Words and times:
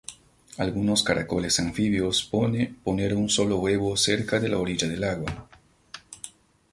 Algunos 0.57 1.03
caracoles 1.03 1.59
anfibios 1.59 2.23
poner 2.23 3.13
un 3.23 3.29
solo 3.29 3.59
huevo 3.59 3.95
cerca 3.95 4.39
de 4.39 4.49
la 4.49 4.57
orilla 4.57 4.87
del 4.87 5.03
agua. 5.03 5.47